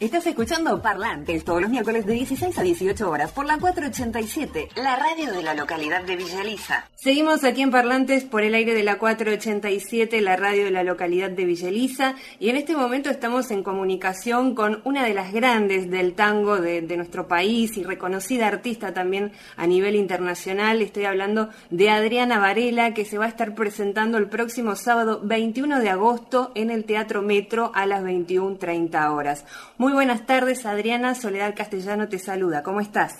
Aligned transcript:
Estás 0.00 0.26
escuchando 0.26 0.82
Parlantes 0.82 1.44
todos 1.44 1.62
los 1.62 1.70
miércoles 1.70 2.04
de 2.04 2.14
16 2.14 2.58
a 2.58 2.62
18 2.62 3.08
horas 3.08 3.30
por 3.30 3.46
la 3.46 3.58
487, 3.58 4.70
la 4.74 4.96
radio 4.96 5.32
de 5.32 5.40
la 5.40 5.54
localidad 5.54 6.02
de 6.02 6.16
Villa 6.16 6.42
Elisa. 6.42 6.90
Seguimos 6.96 7.44
aquí 7.44 7.62
en 7.62 7.70
Parlantes 7.70 8.24
por 8.24 8.42
el 8.42 8.56
aire 8.56 8.74
de 8.74 8.82
la 8.82 8.98
487, 8.98 10.20
la 10.20 10.34
radio 10.34 10.64
de 10.64 10.72
la 10.72 10.82
localidad 10.82 11.30
de 11.30 11.44
Villa 11.44 11.68
Elisa, 11.68 12.16
y 12.40 12.48
en 12.48 12.56
este 12.56 12.76
momento 12.76 13.08
estamos 13.08 13.52
en 13.52 13.62
comunicación 13.62 14.56
con 14.56 14.82
una 14.84 15.04
de 15.04 15.14
las 15.14 15.32
grandes 15.32 15.88
del 15.88 16.14
tango 16.14 16.60
de, 16.60 16.82
de 16.82 16.96
nuestro 16.96 17.28
país 17.28 17.76
y 17.76 17.84
reconocida 17.84 18.48
artista 18.48 18.92
también 18.92 19.30
a 19.56 19.68
nivel 19.68 19.94
internacional. 19.94 20.82
Estoy 20.82 21.04
hablando 21.04 21.50
de 21.70 21.90
Adriana 21.90 22.40
Varela, 22.40 22.94
que 22.94 23.04
se 23.04 23.16
va 23.16 23.26
a 23.26 23.28
estar 23.28 23.54
presentando 23.54 24.18
el 24.18 24.28
próximo 24.28 24.74
sábado 24.74 25.20
21 25.22 25.78
de 25.78 25.90
agosto 25.90 26.50
en 26.56 26.72
el 26.72 26.84
Teatro 26.84 27.22
Metro 27.22 27.70
a 27.76 27.86
las 27.86 28.02
21.30 28.02 29.12
horas. 29.12 29.44
Muy 29.84 29.92
buenas 29.92 30.24
tardes, 30.24 30.64
Adriana. 30.64 31.14
Soledad 31.14 31.54
Castellano 31.54 32.08
te 32.08 32.18
saluda. 32.18 32.62
¿Cómo 32.62 32.80
estás? 32.80 33.16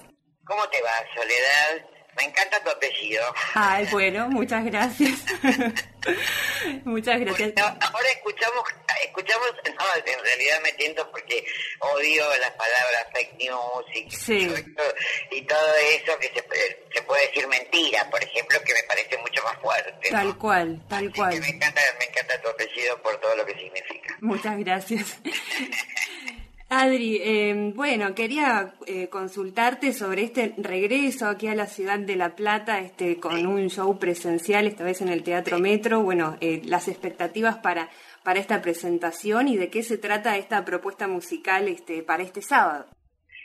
¿Cómo 0.47 0.67
te 0.71 0.81
va, 0.81 0.93
Soledad? 1.15 1.87
Me 2.17 2.25
encanta 2.25 2.59
tu 2.65 2.71
apellido. 2.71 3.23
Ay, 3.53 3.87
bueno, 3.93 4.31
muchas 4.31 4.65
gracias. 4.65 5.27
muchas 6.87 7.21
gracias. 7.21 7.53
ahora 7.59 8.09
escuchamos, 8.15 8.65
escuchamos, 9.05 9.51
no, 9.67 9.85
en 10.11 10.25
realidad 10.25 10.61
me 10.63 10.73
tiento 10.73 11.07
porque 11.11 11.45
odio 11.81 12.25
las 12.41 12.53
palabras 12.53 13.09
fake 13.13 13.35
news 13.41 13.85
y, 13.95 14.11
sí. 14.11 14.55
y 15.33 15.43
todo 15.43 15.75
eso 15.93 16.19
que 16.19 16.29
se, 16.29 16.43
se, 16.95 17.03
puede 17.03 17.27
decir 17.27 17.47
mentira, 17.47 18.09
por 18.09 18.25
ejemplo, 18.25 18.59
que 18.65 18.73
me 18.73 18.83
parece 18.85 19.19
mucho 19.19 19.43
más 19.43 19.59
fuerte. 19.59 20.09
Tal 20.11 20.39
cual, 20.39 20.83
tal 20.89 21.13
cual. 21.13 21.39
Me 21.41 21.49
encanta, 21.49 21.83
me 21.99 22.07
encanta 22.07 22.41
tu 22.41 22.49
apellido 22.49 23.03
por 23.03 23.21
todo 23.21 23.37
lo 23.37 23.45
que 23.45 23.53
significa. 23.53 24.17
Muchas 24.23 24.57
gracias. 24.57 25.19
Adri, 26.71 27.21
em, 27.23 27.75
bueno, 27.75 28.15
quería 28.15 28.75
eh, 28.87 29.09
consultarte 29.09 29.93
sobre 29.93 30.23
este 30.23 30.55
regreso 30.57 31.29
aquí 31.29 31.47
a 31.47 31.55
la 31.55 31.67
ciudad 31.67 31.99
de 31.99 32.17
La 32.17 32.35
Plata, 32.35 32.81
este, 32.81 33.21
con 33.21 33.47
un 33.47 33.69
show 33.69 33.99
presencial, 33.99 34.67
esta 34.67 34.83
vez 34.83 35.01
en 35.03 35.09
el 35.09 35.23
Teatro 35.23 35.59
Metro. 35.59 36.01
Bueno, 36.01 36.39
eh, 36.41 36.63
las 36.65 36.89
expectativas 36.89 37.59
para, 37.59 37.91
para 38.23 38.41
esta 38.41 38.63
presentación 38.63 39.49
y 39.49 39.57
de 39.57 39.69
qué 39.69 39.83
se 39.83 39.99
trata 39.99 40.39
esta 40.39 40.65
propuesta 40.65 41.07
musical 41.07 41.69
este, 41.69 42.03
para 42.03 42.23
este 42.23 42.41
sábado. 42.41 42.87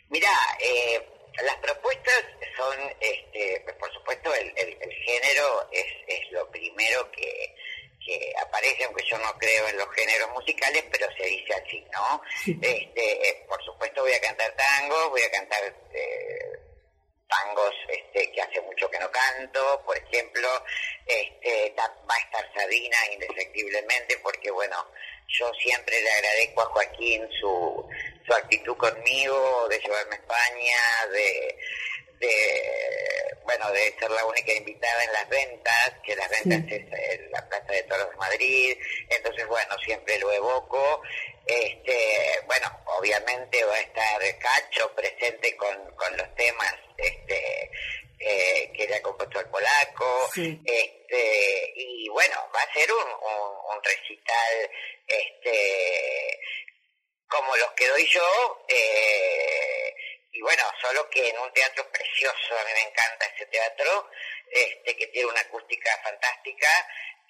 Mira, 0.10 0.32
eh, 0.60 1.06
las 1.46 1.58
propuestas 1.58 2.26
son, 2.58 2.78
este, 3.02 3.66
por 3.80 3.94
supuesto, 3.94 4.34
el, 4.34 4.48
el, 4.48 4.92
género 4.92 5.70
es, 5.72 5.86
es 6.08 6.32
lo 6.32 6.50
primero 6.50 7.12
que 7.12 7.56
que 8.10 8.34
aparece, 8.42 8.86
aunque 8.86 9.04
yo 9.06 9.18
no 9.20 9.32
creo 9.38 9.68
en 9.68 9.78
los 9.78 9.88
géneros 9.94 10.32
musicales, 10.32 10.84
pero 10.92 11.06
¿no? 12.00 12.22
Este, 12.62 13.30
eh, 13.30 13.46
por 13.48 13.64
supuesto 13.64 14.02
voy 14.02 14.14
a 14.14 14.22
cantar 14.22 14.54
tango, 14.56 15.10
voy 15.10 15.22
a 15.22 15.32
cantar 15.32 15.64
eh, 15.94 16.52
tangos 17.28 17.74
este, 17.90 18.32
que 18.32 18.42
hace 18.42 18.62
mucho 18.62 18.90
que 18.90 19.00
no 19.00 19.10
canto, 19.12 19.82
por 19.86 19.98
ejemplo, 19.98 20.48
este, 21.06 21.74
va 21.78 22.16
a 22.16 22.20
estar 22.20 22.54
Sabina 22.54 22.98
indefectiblemente, 23.14 24.18
porque 24.24 24.50
bueno, 24.52 24.88
yo 25.28 25.52
siempre 25.62 26.02
le 26.02 26.12
agradezco 26.12 26.62
a 26.62 26.66
Joaquín 26.66 27.28
su, 27.40 27.88
su 28.26 28.34
actitud 28.34 28.78
conmigo, 28.78 29.68
de 29.70 29.80
llevarme 29.80 30.16
a 30.16 30.20
España, 30.20 31.08
de 31.12 31.58
de 32.20 33.38
bueno 33.44 33.72
de 33.72 33.96
ser 34.00 34.12
la 34.12 34.26
única 34.26 34.54
invitada 34.54 35.04
en 35.04 35.14
las 35.14 35.30
ventas 35.30 35.94
que 36.04 36.16
las 36.16 36.30
ventas 36.30 36.72
es 36.72 37.32
la 37.32 37.48
plaza 37.48 37.72
de 37.72 37.84
toros 37.84 38.10
de 38.10 38.18
Madrid. 38.18 38.78
Entonces 39.10 39.48
bueno 39.48 39.76
siempre 39.84 40.20
lo 40.20 40.32
evoco 40.32 41.02
este 41.46 42.42
bueno 42.46 42.68
obviamente 42.98 43.64
va 43.64 43.76
a 43.76 43.80
estar 43.80 44.22
Cacho 44.40 44.94
presente 44.96 45.49
con, 45.60 45.96
con 45.96 46.18
los 46.18 46.36
temas 46.36 46.74
este 46.98 47.72
eh, 48.20 48.72
que 48.76 48.88
le 48.88 48.96
ha 48.96 49.02
compuesto 49.02 49.40
el 49.40 49.50
polaco 49.50 50.30
este 50.36 51.74
y 51.76 52.10
bueno 52.10 52.50
va 52.54 52.62
a 52.62 52.74
ser 52.74 52.92
un, 52.92 53.08
un, 53.08 53.76
un 53.76 53.84
recital 53.84 54.72
este 55.08 56.40
como 57.28 57.56
los 57.58 57.72
que 57.74 57.88
doy 57.88 58.08
yo 58.08 58.66
eh, 58.68 59.94
y 60.32 60.42
bueno, 60.42 60.64
solo 60.82 61.10
que 61.10 61.28
en 61.28 61.38
un 61.38 61.52
teatro 61.52 61.86
precioso, 61.92 62.58
a 62.58 62.64
mí 62.64 62.72
me 62.74 62.90
encanta 62.90 63.26
ese 63.26 63.46
teatro, 63.48 64.10
este 64.50 64.96
que 64.96 65.08
tiene 65.08 65.30
una 65.30 65.42
acústica 65.42 65.92
fantástica, 66.04 66.70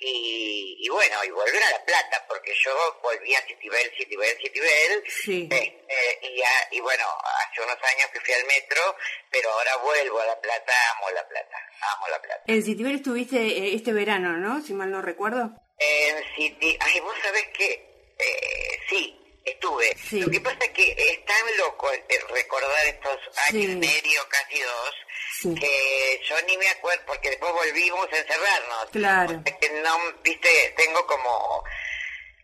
y, 0.01 0.87
bueno, 0.89 1.23
y 1.25 1.29
volver 1.29 1.61
a 1.61 1.71
La 1.71 1.85
Plata, 1.85 2.25
porque 2.27 2.53
yo 2.63 2.99
volví 3.01 3.35
a 3.35 3.41
Citibel, 3.41 3.91
Citibel, 3.97 4.37
Citibel, 4.41 5.03
este, 5.05 5.83
y, 6.21 6.75
y 6.75 6.79
bueno, 6.79 7.05
hace 7.23 7.61
unos 7.61 7.75
años 7.75 8.09
que 8.13 8.21
fui 8.21 8.33
al 8.33 8.45
metro, 8.45 8.95
pero 9.29 9.51
ahora 9.51 9.77
vuelvo 9.77 10.19
a 10.19 10.25
La 10.25 10.39
Plata, 10.39 10.73
amo 10.95 11.09
La 11.11 11.27
Plata, 11.27 11.57
amo 11.81 12.07
La 12.07 12.21
Plata. 12.21 12.43
En 12.47 12.63
Citibel 12.63 12.95
estuviste 12.95 13.37
eh, 13.37 13.75
este 13.75 13.91
verano, 13.91 14.37
¿no? 14.37 14.61
Si 14.61 14.73
mal 14.73 14.89
no 14.91 15.01
recuerdo. 15.01 15.51
En 15.77 16.23
City, 16.35 16.77
ay, 16.79 16.99
vos 17.01 17.15
sabés 17.21 17.47
que, 17.49 17.71
eh, 18.17 18.79
sí, 18.89 19.19
estuve. 19.43 19.95
Lo 20.11 20.29
que 20.29 20.41
pasa 20.41 20.57
es 20.61 20.69
que 20.71 20.91
es 20.91 21.25
tan 21.25 21.57
loco 21.57 21.89
recordar 22.29 22.85
estos 22.87 23.17
años 23.49 23.63
y 23.63 23.75
medio, 23.75 24.21
casi 24.29 24.59
dos, 24.59 24.95
que 25.41 26.21
yo 26.27 26.35
ni 26.47 26.57
me 26.57 26.67
acuerdo, 26.69 27.03
porque 27.07 27.29
después 27.29 27.51
volvimos 27.53 28.07
a 28.11 28.17
encerrarnos. 28.17 28.89
Claro. 28.91 29.43
que 29.43 29.69
no, 29.81 29.97
viste, 30.23 30.49
tengo 30.75 31.05
como, 31.05 31.63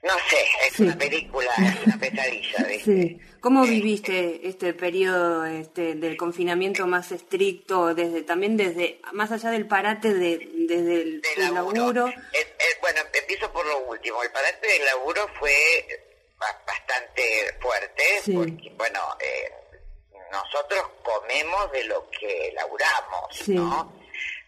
no 0.03 0.13
sé, 0.29 0.45
es 0.67 0.79
una 0.79 0.97
película, 0.97 1.51
es 1.57 1.85
una 1.85 1.97
pesadilla. 1.97 2.63
¿viste? 2.67 3.19
¿Cómo 3.41 3.63
viviste 3.63 4.47
este 4.47 4.73
periodo 4.73 5.45
este, 5.45 5.95
del 5.95 6.17
confinamiento 6.17 6.87
más 6.87 7.11
estricto, 7.11 7.93
desde 7.93 8.23
también 8.23 8.57
desde, 8.57 9.01
más 9.13 9.31
allá 9.31 9.51
del 9.51 9.67
parate 9.67 10.13
de, 10.13 10.49
desde 10.67 11.01
el, 11.01 11.21
laburo? 11.53 12.05
bueno, 12.81 13.01
empiezo 13.13 13.51
por 13.51 13.65
lo 13.65 13.79
último. 13.85 14.23
El 14.23 14.31
parate 14.31 14.67
del 14.67 14.85
laburo 14.85 15.27
fue 15.39 15.51
bastante 16.39 17.55
fuerte, 17.59 18.03
porque, 18.33 18.71
bueno, 18.77 18.99
eh, 19.19 19.51
nosotros 20.31 20.83
comemos 21.03 21.71
de 21.71 21.83
lo 21.85 22.09
que 22.09 22.51
laburamos, 22.53 23.47
¿no? 23.49 23.93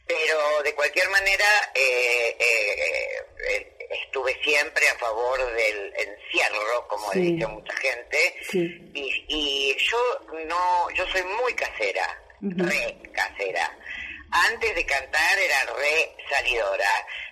Pero 0.06 0.64
de 0.64 0.74
cualquier 0.74 1.10
manera 1.10 1.46
eh, 1.76 2.38
eh, 2.40 3.78
estuve 3.90 4.34
siempre 4.42 4.88
a 4.88 4.96
favor 4.96 5.40
del 5.54 5.94
encierro, 5.96 6.88
como 6.88 7.12
dice 7.12 7.46
mucha 7.48 7.76
gente, 7.76 8.36
y, 8.54 9.26
y, 9.28 9.78
yo 9.78 9.98
no, 10.46 10.90
yo 10.92 11.06
soy 11.08 11.24
muy 11.24 11.54
casera, 11.54 12.22
re 12.42 12.98
casera. 13.14 13.78
Antes 14.30 14.76
de 14.76 14.86
cantar 14.86 15.40
era 15.40 15.74
re 15.74 16.16
salidora 16.30 16.90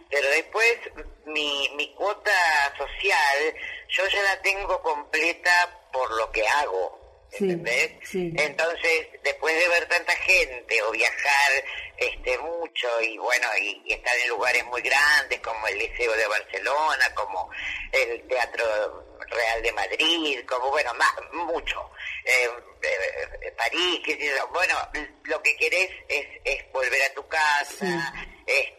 pero 0.09 0.29
después 0.29 0.77
mi, 1.25 1.69
mi 1.75 1.93
cuota 1.95 2.31
social 2.77 3.55
yo 3.89 4.07
ya 4.07 4.23
la 4.23 4.41
tengo 4.41 4.81
completa 4.81 5.51
por 5.91 6.09
lo 6.17 6.31
que 6.31 6.47
hago. 6.47 7.04
¿Entendés? 7.39 7.91
Entonces, 8.13 9.07
después 9.23 9.55
de 9.55 9.67
ver 9.67 9.87
tanta 9.87 10.15
gente 10.15 10.81
o 10.83 10.91
viajar 10.91 11.51
este 11.97 12.37
mucho 12.39 13.01
y 13.01 13.17
bueno, 13.17 13.47
y, 13.59 13.93
estar 13.93 14.15
en 14.17 14.29
lugares 14.29 14.65
muy 14.65 14.81
grandes 14.81 15.39
como 15.39 15.67
el 15.67 15.77
Liceo 15.77 16.13
de 16.13 16.27
Barcelona, 16.27 17.13
como 17.13 17.49
el 17.91 18.27
Teatro 18.27 19.17
Real 19.27 19.63
de 19.63 19.71
Madrid, 19.71 20.39
como 20.45 20.69
bueno, 20.69 20.93
más, 20.93 21.13
mucho, 21.33 21.91
eh, 22.25 22.49
eh, 22.81 23.51
París, 23.57 24.01
qué 24.03 24.41
bueno, 24.51 24.75
lo 25.23 25.41
que 25.41 25.55
querés 25.55 25.89
es, 26.07 26.27
es 26.43 26.71
volver 26.71 27.01
a 27.03 27.13
tu 27.13 27.27
casa, 27.27 28.13
eh, 28.45 28.75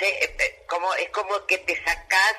eh, 0.00 0.64
como, 0.68 0.94
es 0.94 1.08
como 1.10 1.44
que 1.46 1.58
te 1.58 1.74
sacás, 1.84 2.36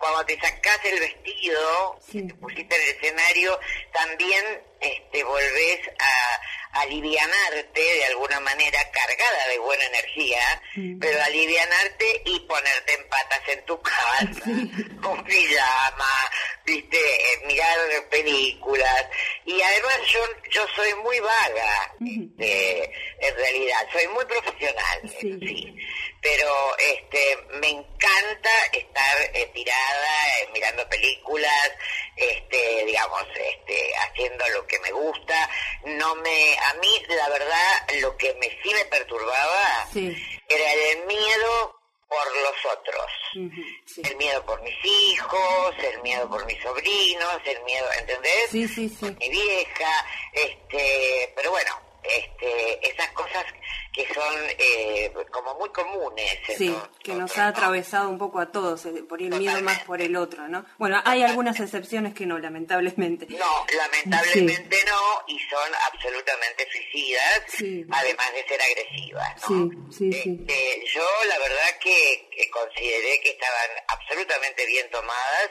cuando 0.00 0.24
te 0.24 0.34
sacás 0.40 0.80
el 0.84 0.98
vestido, 0.98 2.00
te 2.10 2.34
pusiste 2.34 2.74
en 2.74 2.82
el 2.82 2.88
escenario, 2.88 3.60
también 3.92 4.44
este, 4.80 5.22
volvés 5.22 5.80
a, 5.98 6.40
alivianarte 6.72 7.80
de 7.80 8.04
alguna 8.06 8.38
manera, 8.40 8.78
cargada 8.92 9.48
de 9.48 9.58
buena 9.58 9.84
energía, 9.86 10.62
pero 11.00 11.20
alivianarte 11.20 12.22
y 12.24 12.38
ponerte 12.40 12.94
en 12.94 13.08
patas 13.08 13.48
en 13.48 13.64
tu 13.66 13.82
casa, 13.82 14.44
con 15.02 15.24
pijama, 15.24 16.30
viste, 16.64 16.96
eh, 16.96 17.46
mirar 17.46 17.76
películas. 18.08 19.04
Y 19.44 19.60
además 19.60 19.98
yo, 20.12 20.20
yo 20.50 20.66
soy 20.76 20.94
muy 21.02 21.18
vaga, 21.18 21.92
este, 22.06 22.84
en 23.18 23.34
realidad, 23.34 23.88
soy 23.92 24.06
muy 24.08 24.24
profesional, 24.24 25.12
sí 25.20 25.76
pero 26.20 26.52
este 26.78 27.38
me 27.60 27.70
encanta 27.70 28.50
estar 28.72 29.16
eh, 29.34 29.50
tirada 29.54 30.28
eh, 30.40 30.48
mirando 30.52 30.88
películas 30.88 31.72
este 32.16 32.84
digamos 32.84 33.24
este 33.34 33.92
haciendo 33.96 34.44
lo 34.48 34.66
que 34.66 34.78
me 34.80 34.92
gusta 34.92 35.50
no 35.84 36.14
me 36.16 36.58
a 36.58 36.74
mí 36.74 37.02
la 37.08 37.28
verdad 37.28 38.00
lo 38.00 38.16
que 38.16 38.34
me 38.34 38.48
sí 38.62 38.74
me 38.74 38.84
perturbaba 38.86 39.88
era 39.94 40.72
el 40.72 41.06
miedo 41.06 41.80
por 42.10 42.26
los 42.42 42.76
otros. 42.76 43.70
El 44.04 44.16
miedo 44.16 44.44
por 44.44 44.60
mis 44.62 44.84
hijos, 44.84 45.74
el 45.78 46.02
miedo 46.02 46.28
por 46.28 46.44
mis 46.44 46.60
sobrinos, 46.60 47.40
el 47.44 47.62
miedo, 47.62 47.86
¿entendés? 48.00 48.50
Sí, 48.50 48.66
sí, 48.66 48.88
sí. 48.88 48.96
Por 48.98 49.16
mi 49.16 49.28
vieja, 49.30 50.06
este, 50.32 51.32
pero 51.36 51.52
bueno, 51.52 51.89
este, 52.02 52.90
esas 52.90 53.10
cosas 53.10 53.44
que 53.92 54.06
son 54.14 54.34
eh, 54.58 55.12
como 55.30 55.54
muy 55.54 55.68
comunes. 55.70 56.38
Sí, 56.56 56.74
que 57.02 57.14
nos 57.14 57.36
ha 57.38 57.48
atravesado 57.48 58.08
un 58.08 58.18
poco 58.18 58.38
a 58.38 58.52
todos, 58.52 58.86
eh, 58.86 59.02
por 59.08 59.20
ir 59.20 59.34
miedo 59.34 59.60
más 59.62 59.80
por 59.80 60.00
el 60.00 60.16
otro, 60.16 60.48
¿no? 60.48 60.64
Bueno, 60.78 61.00
hay 61.04 61.22
algunas 61.22 61.58
excepciones 61.58 62.14
que 62.14 62.26
no, 62.26 62.38
lamentablemente. 62.38 63.26
No, 63.30 63.66
lamentablemente 63.76 64.76
no, 64.86 65.24
y 65.26 65.38
son 65.40 65.74
absolutamente 65.92 66.68
suicidas, 66.70 67.88
además 67.90 68.32
de 68.32 68.48
ser 68.48 68.62
agresivas, 68.62 69.50
¿no? 69.50 69.92
Sí, 69.92 70.12
sí, 70.12 70.38
este, 70.40 70.84
yo 70.92 71.06
la 71.28 71.38
verdad 71.38 71.78
que, 71.80 72.28
consideré 72.50 73.20
que 73.22 73.30
estaban 73.30 73.70
absolutamente 73.88 74.66
bien 74.66 74.88
tomadas 74.90 75.50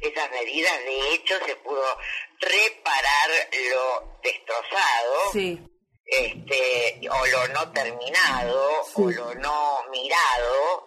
esas 0.00 0.30
medidas, 0.30 0.78
de 0.84 1.14
hecho 1.14 1.34
se 1.44 1.56
pudo 1.56 1.98
reparar 2.40 3.30
lo 3.72 4.18
destrozado. 4.22 5.32
Sí 5.32 5.60
este, 6.08 7.00
o 7.10 7.26
lo 7.26 7.48
no 7.48 7.70
terminado, 7.72 8.82
o 8.94 9.10
lo 9.10 9.34
no 9.34 9.82
mirado, 9.90 10.86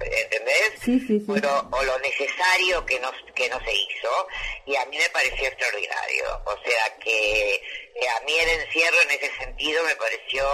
¿entendés? 0.00 0.72
Sí, 0.80 0.98
sí, 1.00 1.22
o, 1.28 1.36
lo, 1.36 1.68
o, 1.70 1.82
lo, 1.82 1.98
necesario 1.98 2.84
que 2.86 2.98
no, 2.98 3.12
que 3.34 3.48
no 3.50 3.60
se 3.60 3.72
hizo, 3.72 4.28
y 4.64 4.74
a 4.76 4.86
mí 4.86 4.96
me 4.96 5.08
pareció 5.10 5.48
extraordinario. 5.48 6.24
O 6.46 6.56
sea 6.64 6.98
que 6.98 7.62
a 8.16 8.24
mí 8.24 8.32
el 8.38 8.48
encierro 8.60 8.96
en 9.02 9.10
ese 9.10 9.30
sentido 9.36 9.84
me 9.84 9.96
pareció 9.96 10.44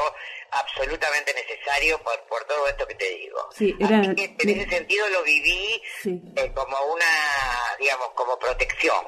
absolutamente 0.51 1.33
necesario 1.35 2.03
por, 2.03 2.21
por 2.27 2.45
todo 2.45 2.67
esto 2.69 2.87
que 2.87 2.95
te 2.95 3.09
digo. 3.11 3.49
Sí, 3.57 3.77
Así 3.81 4.15
que 4.15 4.37
en 4.39 4.61
ese 4.61 4.71
sentido 4.71 5.09
lo 5.11 5.23
viví 5.23 5.83
eh, 6.37 6.53
como 6.55 6.77
una, 6.93 7.07
digamos, 7.79 8.11
como 8.15 8.39
protección, 8.39 9.07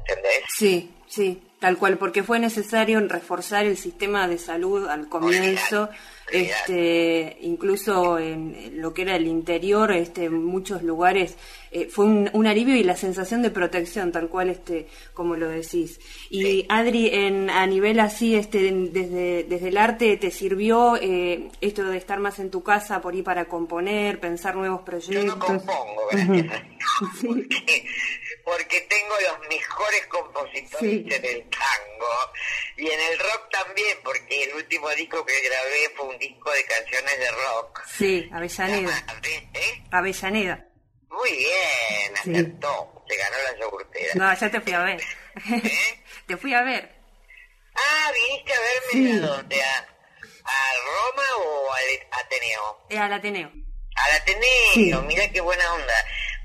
¿entendés? 0.00 0.42
Sí, 0.48 0.90
sí. 1.06 1.42
Tal 1.58 1.78
cual, 1.78 1.96
porque 1.96 2.22
fue 2.22 2.38
necesario 2.38 3.00
reforzar 3.08 3.64
el 3.64 3.78
sistema 3.78 4.28
de 4.28 4.36
salud 4.36 4.86
al 4.88 5.08
comienzo, 5.08 5.88
este, 6.30 7.38
incluso 7.40 8.18
en 8.18 8.72
lo 8.74 8.92
que 8.92 9.02
era 9.02 9.16
el 9.16 9.26
interior, 9.26 9.90
este, 9.92 10.24
en 10.24 10.44
muchos 10.44 10.82
lugares 10.82 11.38
eh, 11.70 11.88
fue 11.90 12.04
un, 12.04 12.46
alivio 12.46 12.76
y 12.76 12.84
la 12.84 12.94
sensación 12.94 13.40
de 13.40 13.50
protección, 13.50 14.12
tal 14.12 14.28
cual, 14.28 14.50
este, 14.50 14.86
como 15.14 15.34
lo 15.34 15.48
decís. 15.48 15.98
Y 16.28 16.66
Adri, 16.68 17.08
en, 17.08 17.48
a 17.48 17.66
nivel 17.66 18.00
así, 18.00 18.34
este, 18.34 18.70
desde, 18.70 19.44
desde 19.44 19.68
el 19.68 19.78
arte, 19.78 20.18
¿te 20.18 20.30
sirvió 20.30 20.98
eh, 21.00 21.48
esto 21.62 21.84
de 21.84 21.96
estar 21.96 22.20
más 22.20 22.38
en 22.38 22.50
tu 22.50 22.62
casa 22.62 23.00
por 23.00 23.14
ir 23.14 23.24
para 23.24 23.46
componer, 23.46 24.20
pensar 24.20 24.56
nuevos 24.56 24.82
proyectos? 24.82 25.24
Yo 25.24 25.24
no 25.24 25.38
compongo, 25.38 26.10
porque 28.46 28.80
tengo 28.82 29.14
los 29.22 29.48
mejores 29.48 30.06
compositores 30.06 30.80
en 30.80 31.24
el 31.24 31.50
tango 31.50 32.32
y 32.76 32.88
en 32.88 33.00
el 33.00 33.18
rock 33.18 33.50
también, 33.50 33.98
porque 34.04 34.44
el 34.44 34.54
último 34.54 34.88
disco 34.90 35.26
que 35.26 35.40
grabé 35.40 35.90
fue 35.96 36.06
un 36.06 36.18
disco 36.18 36.52
de 36.52 36.64
canciones 36.64 37.18
de 37.18 37.30
rock. 37.32 37.82
Sí, 37.88 38.30
Avellaneda. 38.32 39.04
¿Eh? 39.52 39.82
Avellaneda. 39.90 40.64
Muy 41.08 41.32
bien, 41.32 42.16
acertó. 42.16 43.04
Se 43.08 43.16
ganó 43.16 43.36
la 43.50 43.58
yogurtera. 43.58 44.14
No, 44.14 44.38
ya 44.38 44.48
te 44.48 44.60
fui 44.60 44.72
a 44.72 44.82
ver. 44.84 45.00
¿Eh? 45.52 46.04
te 46.28 46.36
fui 46.36 46.54
a 46.54 46.62
ver. 46.62 46.94
Ah, 47.74 48.12
viniste 48.12 48.52
a 48.52 48.60
verme 48.60 49.12
a 49.12 49.26
dónde, 49.26 49.60
a, 49.60 49.76
a 49.76 50.72
Roma 50.84 51.24
o 51.44 51.72
al 51.72 52.22
Ateneo. 52.24 52.86
Eh, 52.90 52.98
al 52.98 53.12
Ateneo. 53.12 53.50
Al 53.96 54.20
Ateneo, 54.20 55.02
mira 55.02 55.28
qué 55.32 55.40
buena 55.40 55.72
onda. 55.72 55.94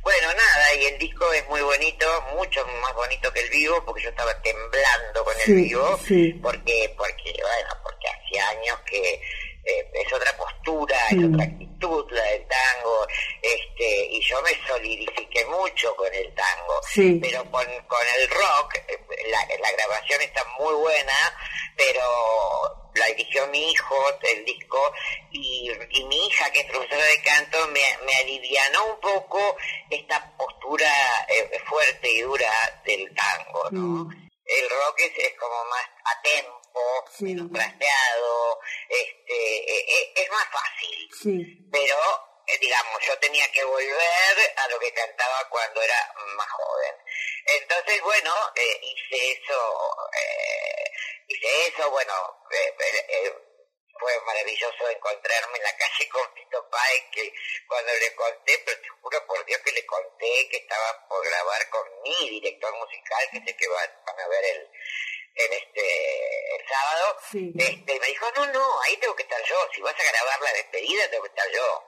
Bueno, 0.03 0.27
nada, 0.33 0.75
y 0.79 0.85
el 0.85 0.97
disco 0.97 1.31
es 1.31 1.47
muy 1.47 1.61
bonito, 1.61 2.05
mucho 2.35 2.65
más 2.81 2.93
bonito 2.95 3.31
que 3.31 3.41
el 3.41 3.49
vivo, 3.49 3.83
porque 3.85 4.03
yo 4.03 4.09
estaba 4.09 4.33
temblando 4.41 5.23
con 5.23 5.33
el 5.45 5.55
vivo, 5.55 5.99
porque, 6.41 6.93
porque, 6.97 7.33
bueno, 7.39 7.77
porque 7.83 8.07
hacía 8.07 8.49
años 8.49 8.79
que 8.85 9.21
eh, 9.63 9.89
es 9.93 10.13
otra 10.13 10.35
postura, 10.37 10.97
es 11.09 11.23
otra 11.23 11.43
actitud 11.43 12.11
la 12.11 12.23
del 12.23 12.47
tango, 12.47 13.07
este, 13.41 14.05
y 14.11 14.21
yo 14.21 14.41
me 14.41 14.51
solidifiqué 14.67 15.45
mucho 15.45 15.95
con 15.95 16.13
el 16.13 16.33
tango, 16.33 16.81
pero 17.21 17.43
con, 17.51 17.65
con 17.87 18.07
el 18.19 18.29
rock, 18.29 18.75
eh, 18.87 18.97
la, 19.29 19.39
la 19.57 19.71
grabación 19.71 20.21
está 20.21 20.43
muy 20.59 20.73
buena, 20.75 21.13
pero 21.75 22.01
la 22.95 23.05
dirigió 23.07 23.47
mi 23.47 23.71
hijo, 23.71 23.95
el 24.21 24.45
disco, 24.45 24.93
y, 25.31 25.71
y, 25.91 26.03
mi 26.05 26.27
hija, 26.27 26.51
que 26.51 26.59
es 26.59 26.65
profesora 26.65 27.05
de 27.05 27.21
canto, 27.21 27.67
me, 27.67 27.81
me 28.05 28.15
alivianó 28.15 28.93
un 28.93 28.99
poco 28.99 29.57
esta 29.89 30.35
postura 30.37 30.91
eh, 31.29 31.59
fuerte 31.65 32.11
y 32.11 32.21
dura 32.21 32.51
del 32.85 33.13
tango, 33.15 33.69
¿no? 33.71 33.81
Mm. 34.05 34.29
El 34.43 34.69
rock 34.69 34.99
es, 34.99 35.17
es, 35.17 35.33
como 35.39 35.63
más 35.65 35.85
a 36.03 36.21
tempo, 36.21 36.61
menos 37.19 37.51
trasteado, 37.51 38.10
eh, 39.57 39.85
eh, 39.87 40.13
es 40.15 40.29
más 40.29 40.47
fácil, 40.51 41.69
pero 41.71 41.97
digamos, 42.59 43.05
yo 43.05 43.17
tenía 43.19 43.49
que 43.51 43.63
volver 43.63 44.53
a 44.57 44.67
lo 44.67 44.79
que 44.79 44.93
cantaba 44.93 45.47
cuando 45.49 45.81
era 45.81 46.13
más 46.35 46.49
joven. 46.49 46.95
Entonces, 47.45 48.01
bueno, 48.01 48.33
hice 48.55 49.31
eso, 49.31 49.97
eh, 50.13 50.91
hice 51.27 51.67
eso, 51.67 51.89
bueno, 51.89 52.13
eh, 52.51 52.75
eh, 52.79 53.05
eh, 53.07 53.33
fue 53.99 54.19
maravilloso 54.21 54.89
encontrarme 54.89 55.57
en 55.57 55.63
la 55.63 55.77
calle 55.77 56.09
con 56.09 56.33
Tito 56.33 56.69
Páez, 56.69 57.03
que 57.11 57.33
cuando 57.67 57.93
le 57.93 58.15
conté, 58.15 58.57
pero 58.65 58.81
te 58.81 58.89
juro 58.89 59.27
por 59.27 59.45
Dios 59.45 59.61
que 59.61 59.71
le 59.71 59.85
conté 59.85 60.49
que 60.49 60.57
estaba 60.57 61.07
por 61.07 61.23
grabar 61.23 61.69
con 61.69 62.01
mi 62.01 62.29
director 62.29 62.73
musical, 62.77 63.29
que 63.31 63.43
sé 63.45 63.55
que 63.55 63.67
van, 63.67 63.89
a 64.07 64.27
ver 64.27 64.45
el, 64.45 64.69
el 65.35 65.53
este 65.53 66.55
el 66.55 66.67
sábado, 66.67 67.17
este, 67.57 67.99
me 67.99 68.07
dijo, 68.07 68.25
no, 68.35 68.45
no, 68.47 68.81
ahí 68.81 68.97
tengo 68.97 69.15
que 69.15 69.23
estar 69.23 69.41
yo, 69.43 69.55
si 69.73 69.81
vas 69.81 69.95
a 69.95 70.11
grabar 70.11 70.41
la 70.41 70.53
despedida 70.53 71.09
tengo 71.09 71.23
que 71.23 71.29
estar 71.29 71.51
yo. 71.51 71.87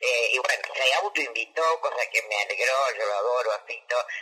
Eh, 0.00 0.30
y 0.32 0.38
bueno, 0.38 0.62
se 0.74 0.94
autoinvitó, 0.94 1.80
cosa 1.80 2.10
que 2.10 2.22
me 2.22 2.36
alegró, 2.42 2.74
yo 2.98 3.06
lo 3.06 3.14
adoro 3.14 3.52
a. 3.52 3.64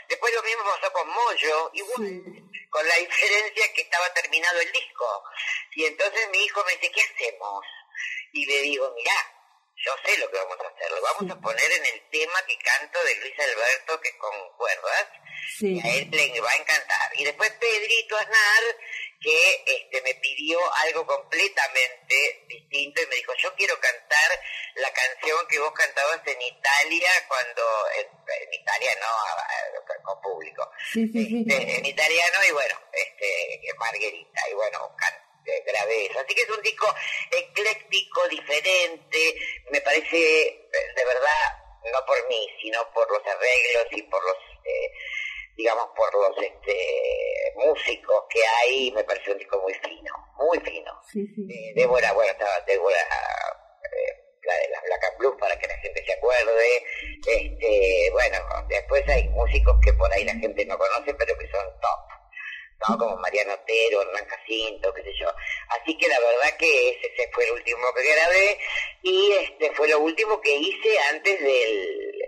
Después 0.08 0.34
lo 0.34 0.42
mismo 0.42 0.62
pasó 0.64 0.92
con 0.92 1.08
Moyo, 1.08 1.70
igual, 1.72 2.22
con 2.70 2.86
la 2.86 2.94
diferencia 2.96 3.72
que 3.72 3.80
estaba 3.80 4.12
terminado 4.14 4.60
el 4.60 4.70
disco. 4.70 5.24
Y 5.72 5.86
entonces 5.86 6.28
mi 6.30 6.44
hijo 6.44 6.62
me 6.64 6.76
dice, 6.76 6.92
¿qué 6.92 7.00
hacemos? 7.00 7.64
Y 8.32 8.46
le 8.46 8.60
digo, 8.62 8.92
mirá, 8.94 9.41
yo 9.76 9.92
sé 10.04 10.16
lo 10.18 10.30
que 10.30 10.36
vamos 10.36 10.58
a 10.60 10.68
hacer, 10.68 10.90
lo 10.90 11.02
vamos 11.02 11.30
a 11.30 11.40
poner 11.40 11.72
en 11.72 11.86
el 11.86 12.10
tema 12.10 12.38
que 12.46 12.56
canto 12.58 13.02
de 13.04 13.16
Luis 13.16 13.34
Alberto, 13.38 14.00
que 14.00 14.08
es 14.08 14.16
con 14.16 14.56
cuerdas, 14.56 15.06
y 15.60 15.80
a 15.80 15.94
él 15.96 16.08
le 16.10 16.40
va 16.40 16.50
a 16.50 16.56
encantar. 16.56 17.10
Y 17.14 17.24
después 17.24 17.50
Pedrito 17.52 18.16
Aznar, 18.16 18.76
que 19.20 19.64
este, 19.66 20.02
me 20.02 20.14
pidió 20.16 20.58
algo 20.86 21.06
completamente 21.06 22.44
distinto 22.48 23.02
y 23.02 23.06
me 23.06 23.16
dijo, 23.16 23.32
yo 23.38 23.54
quiero 23.54 23.78
cantar 23.80 24.30
la 24.76 24.92
canción 24.92 25.46
que 25.48 25.58
vos 25.58 25.72
cantabas 25.72 26.20
en 26.26 26.42
Italia 26.42 27.10
cuando, 27.28 27.62
en, 27.96 28.52
Italia 28.52 28.90
no, 29.00 30.02
con 30.02 30.20
público, 30.20 30.70
este, 30.94 31.78
en 31.78 31.86
italiano 31.86 32.38
y 32.48 32.52
bueno, 32.52 32.80
este, 32.92 33.74
Marguerita, 33.78 34.48
y 34.50 34.54
bueno, 34.54 34.94
grabé 35.44 36.06
eso. 36.06 36.20
Así 36.20 36.34
que 36.34 36.42
es 36.42 36.50
un 36.50 36.62
disco 36.62 36.86
ecléctico, 37.30 38.28
diferente, 38.28 39.34
me 39.70 39.80
parece, 39.80 40.16
de 40.16 41.04
verdad, 41.04 41.62
no 41.92 42.06
por 42.06 42.28
mí, 42.28 42.48
sino 42.60 42.78
por 42.92 43.10
los 43.10 43.26
arreglos 43.26 43.86
y 43.90 44.02
por 44.02 44.22
los... 44.24 44.36
Eh, 44.64 44.92
digamos, 45.56 45.88
por 45.94 46.12
los 46.14 46.36
este, 46.42 47.52
músicos 47.56 48.24
que 48.30 48.40
hay, 48.44 48.90
me 48.92 49.04
parece 49.04 49.32
un 49.32 49.38
disco 49.38 49.60
muy 49.60 49.74
fino, 49.74 50.12
muy 50.38 50.58
fino. 50.60 50.92
Sí, 51.10 51.26
sí. 51.34 51.46
Eh, 51.50 51.72
Débora, 51.74 52.12
bueno, 52.12 52.32
estaba 52.32 52.60
Débora, 52.66 52.96
eh, 52.96 54.38
la 54.44 54.54
de 54.54 54.68
las 54.70 54.82
Black 54.82 55.04
and 55.04 55.18
Blues, 55.18 55.36
para 55.38 55.58
que 55.58 55.68
la 55.68 55.76
gente 55.78 56.04
se 56.04 56.12
acuerde. 56.12 56.84
Este, 57.26 58.10
bueno, 58.12 58.38
después 58.68 59.06
hay 59.08 59.28
músicos 59.28 59.76
que 59.84 59.92
por 59.92 60.12
ahí 60.12 60.24
la 60.24 60.34
gente 60.34 60.64
no 60.64 60.78
conoce, 60.78 61.14
pero 61.14 61.36
que 61.38 61.48
son 61.50 61.66
top. 61.80 62.21
¿No? 62.88 62.98
Como 62.98 63.16
Mariano 63.18 63.54
Otero, 63.54 64.02
Hernán 64.02 64.26
Jacinto, 64.26 64.92
qué 64.94 65.02
sé 65.02 65.12
yo. 65.18 65.28
Así 65.68 65.96
que 65.96 66.08
la 66.08 66.18
verdad 66.20 66.56
que 66.58 66.90
ese, 66.90 67.30
fue 67.32 67.44
el 67.44 67.52
último 67.52 67.80
que 67.94 68.12
grabé 68.14 68.58
y 69.02 69.32
este 69.32 69.72
fue 69.74 69.88
lo 69.88 70.00
último 70.00 70.40
que 70.40 70.54
hice 70.54 70.98
antes 71.12 71.40
del, 71.40 72.22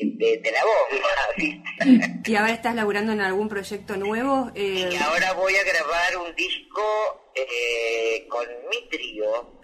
de, 0.00 0.52
la 0.52 0.64
bomba, 0.64 2.22
¿Y 2.24 2.34
ahora 2.36 2.52
estás 2.52 2.74
laburando 2.74 3.12
en 3.12 3.20
algún 3.20 3.48
proyecto 3.48 3.96
nuevo? 3.96 4.50
Eh... 4.54 4.90
Y 4.92 4.96
ahora 4.96 5.32
voy 5.34 5.54
a 5.56 5.64
grabar 5.64 6.16
un 6.18 6.34
disco 6.34 7.30
eh, 7.34 8.26
con 8.28 8.46
mi 8.70 8.88
trío, 8.88 9.60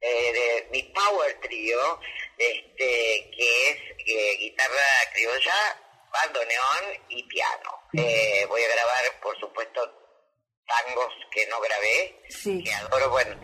eh, 0.00 0.32
de, 0.32 0.68
mi 0.72 0.82
power 0.84 1.38
trío, 1.40 2.00
este, 2.38 3.30
que 3.36 3.70
es 3.70 3.76
eh, 4.06 4.36
guitarra 4.38 4.74
criolla, 5.12 5.54
bandoneón 6.12 7.00
y 7.08 7.22
piano. 7.24 7.81
Eh, 7.94 8.46
voy 8.48 8.62
a 8.62 8.68
grabar, 8.68 9.20
por 9.22 9.38
supuesto, 9.38 9.80
tangos 10.66 11.12
que 11.30 11.46
no 11.46 11.60
grabé, 11.60 12.64
que 12.64 12.72
adoro, 12.72 13.10
bueno, 13.10 13.36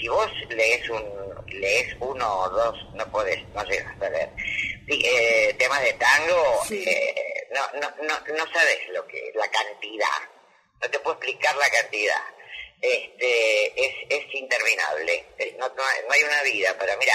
si 0.00 0.08
vos 0.08 0.30
lees 0.50 0.88
un 0.90 1.32
lees 1.48 1.94
uno 2.00 2.40
o 2.40 2.50
dos, 2.50 2.76
no 2.94 3.10
podés, 3.10 3.42
no 3.48 3.64
llegas 3.64 4.00
a 4.00 4.08
ver. 4.08 4.30
Eh, 4.88 5.54
temas 5.58 5.82
de 5.82 5.92
tango, 5.94 6.60
eh, 6.70 7.48
no, 7.50 7.80
no, 7.80 7.94
no, 8.02 8.34
no 8.36 8.52
sabes 8.52 8.88
lo 8.90 9.06
que, 9.06 9.32
la 9.34 9.48
cantidad, 9.50 10.18
no 10.80 10.90
te 10.90 10.98
puedo 11.00 11.16
explicar 11.16 11.54
la 11.56 11.70
cantidad. 11.70 12.22
Este, 12.80 13.80
es, 13.80 13.94
es 14.08 14.34
interminable, 14.34 15.24
no, 15.56 15.68
no, 15.68 15.82
hay 16.10 16.22
una 16.24 16.42
vida, 16.42 16.74
pero 16.78 16.96
mira, 16.98 17.14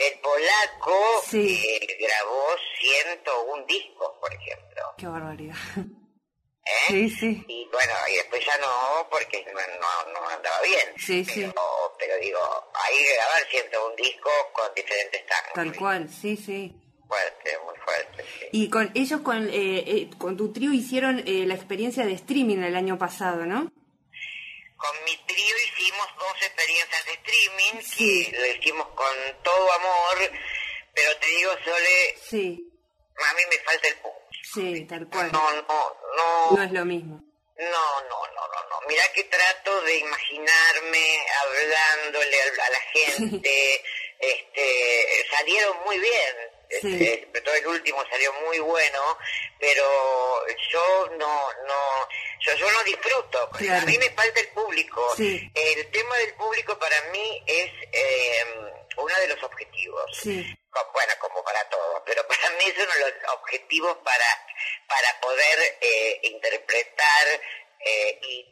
el 0.00 0.18
polaco 0.20 0.98
eh, 1.34 1.96
grabó 2.00 2.42
101 2.80 3.66
discos, 3.66 4.12
por 4.18 4.32
ejemplo. 4.32 4.82
Qué 4.96 5.06
barbaridad. 5.06 5.56
¿Eh? 5.76 6.88
Sí, 6.88 7.10
sí. 7.10 7.44
Y 7.48 7.68
bueno, 7.70 7.92
y 8.10 8.16
después 8.16 8.44
ya 8.44 8.56
no, 8.58 9.08
porque 9.10 9.44
no, 9.44 10.12
no, 10.12 10.28
andaba 10.28 10.60
bien. 10.62 10.94
Sí, 10.96 11.22
pero, 11.26 11.48
sí. 11.48 11.54
Pero 11.98 12.16
digo, 12.20 12.38
ahí 12.74 12.96
grabar 13.14 13.42
101 13.50 13.96
discos 13.96 14.32
con 14.52 14.74
diferentes 14.74 15.26
tangos. 15.26 15.52
Tal 15.54 15.76
cual, 15.76 16.08
sí, 16.08 16.36
sí. 16.36 16.74
Fuerte, 17.06 17.58
muy 17.66 17.74
fuerte. 17.84 18.24
Y 18.52 18.70
con 18.70 18.90
ellos, 18.94 19.20
con, 19.20 19.48
eh, 19.48 19.84
eh, 19.86 20.10
con 20.16 20.36
tu 20.36 20.52
trío, 20.52 20.72
hicieron 20.72 21.18
eh, 21.26 21.44
la 21.46 21.54
experiencia 21.54 22.06
de 22.06 22.12
streaming 22.12 22.58
el 22.58 22.76
año 22.76 22.98
pasado, 22.98 23.46
¿no? 23.46 23.70
Con 24.80 25.04
mi 25.04 25.16
trío 25.26 25.56
hicimos 25.68 26.06
dos 26.18 26.34
experiencias 26.42 27.04
de 27.04 27.12
streaming, 27.12 27.82
sí. 27.82 28.30
que 28.30 28.38
lo 28.38 28.46
hicimos 28.46 28.88
con 28.94 29.14
todo 29.42 29.72
amor, 29.72 30.30
pero 30.94 31.16
te 31.18 31.26
digo, 31.28 31.52
Sole, 31.64 32.16
sí. 32.30 32.72
a 33.30 33.34
mí 33.34 33.42
me 33.50 33.58
falta 33.58 33.88
el 33.88 33.94
punto. 33.96 34.18
Sí, 34.54 34.86
tal 34.86 35.06
cual. 35.08 35.30
No, 35.32 35.52
no, 35.52 35.96
no. 36.16 36.50
No 36.56 36.62
es 36.62 36.72
lo 36.72 36.84
mismo. 36.86 37.20
No, 37.58 38.00
no, 38.08 38.26
no, 38.34 38.48
no, 38.48 38.68
no. 38.70 38.80
Mira 38.88 39.02
que 39.14 39.24
trato 39.24 39.82
de 39.82 39.98
imaginarme 39.98 41.26
hablándole 41.42 42.40
a 42.42 42.70
la 42.70 42.80
gente. 42.92 43.82
este, 44.18 45.26
salieron 45.30 45.76
muy 45.84 45.98
bien. 45.98 46.36
Este, 46.70 47.40
todo 47.40 47.54
el 47.56 47.66
último 47.66 47.98
salió 48.08 48.32
muy 48.44 48.60
bueno, 48.60 49.18
pero 49.58 50.46
yo 50.72 51.10
no, 51.18 51.52
no, 51.66 52.08
yo, 52.38 52.54
yo 52.54 52.70
no 52.70 52.84
disfruto. 52.84 53.50
A 53.52 53.84
mí 53.84 53.98
me 53.98 54.10
falta 54.10 54.40
el 54.40 54.48
público. 54.48 55.14
El 55.18 55.90
tema 55.90 56.16
del 56.18 56.34
público 56.34 56.78
para 56.78 57.00
mí 57.10 57.42
es 57.46 57.72
eh, 57.92 58.44
uno 58.96 59.14
de 59.20 59.28
los 59.28 59.42
objetivos. 59.42 60.20
Bueno, 60.24 61.12
como 61.18 61.42
para 61.42 61.68
todos, 61.68 62.02
pero 62.06 62.24
para 62.26 62.50
mí 62.50 62.64
es 62.64 62.76
uno 62.76 62.92
de 62.94 63.00
los 63.00 63.34
objetivos 63.34 63.96
para, 64.04 64.46
para 64.86 65.20
poder 65.20 65.78
eh, 65.80 66.20
interpretar 66.22 67.40
eh, 67.84 68.18
y 68.22 68.46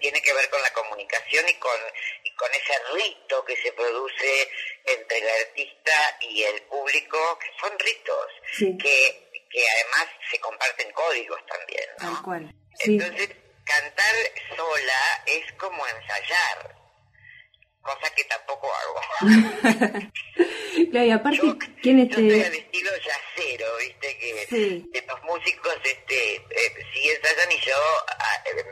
tiene 0.00 0.22
que 0.22 0.32
ver 0.32 0.48
con 0.50 0.62
la 0.62 0.72
comunicación 0.72 1.48
y 1.48 1.54
con, 1.54 1.78
y 2.22 2.30
con 2.34 2.48
ese 2.52 2.74
rito 2.94 3.44
que 3.44 3.56
se 3.56 3.72
produce 3.72 4.48
entre 4.84 5.18
el 5.18 5.28
artista 5.46 6.18
y 6.20 6.42
el 6.42 6.62
público, 6.62 7.38
que 7.38 7.48
son 7.60 7.78
ritos, 7.78 8.26
que, 8.58 9.30
que 9.50 9.64
además 9.68 10.14
se 10.30 10.38
comparten 10.38 10.92
códigos 10.92 11.40
también. 11.46 11.88
Tal 11.98 12.22
cual. 12.22 12.54
Entonces, 12.80 13.30
cantar 13.64 14.14
sola 14.56 15.22
es 15.26 15.52
como 15.52 15.86
ensayar 15.86 16.84
cosa 17.84 18.14
que 18.16 18.24
tampoco 18.24 18.68
hago. 18.74 19.00
claro, 20.90 21.06
y 21.06 21.10
aparte, 21.10 21.40
¿quién 21.82 22.00
este... 22.00 22.22
Yo 22.22 22.34
estoy 22.34 22.42
al 22.42 22.54
estilo 22.54 22.90
yacero, 22.96 23.76
viste, 23.76 24.18
que, 24.18 25.04
los 25.06 25.22
músicos 25.22 25.76
este, 25.84 26.36
eh, 26.36 26.86
sí 26.92 27.10
ensayan 27.10 27.52
y 27.52 27.60
yo 27.60 27.76